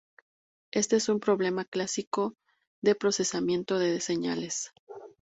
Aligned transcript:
Éste 0.71 0.95
es 0.95 1.09
un 1.09 1.19
problema 1.19 1.63
clásico 1.63 2.33
de 2.81 2.95
procesamiento 2.95 3.77
de 3.77 3.99
señales. 4.01 4.73